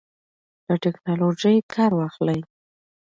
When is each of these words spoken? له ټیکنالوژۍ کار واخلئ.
له 0.67 0.75
ټیکنالوژۍ 0.83 1.55
کار 1.73 1.91
واخلئ. 1.95 2.39